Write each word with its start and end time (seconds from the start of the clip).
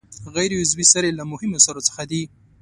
غیر 0.35 0.51
عضوي 0.61 0.85
سرې 0.93 1.11
له 1.19 1.23
مهمو 1.31 1.63
سرو 1.65 1.85
څخه 1.87 2.03
دي. 2.11 2.23